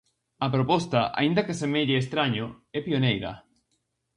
A 0.45 0.47
proposta, 0.55 1.01
aínda 1.19 1.45
que 1.47 1.57
semelle 1.61 1.95
estraño, 2.03 2.45
é 2.77 2.79
pioneira. 2.87 3.31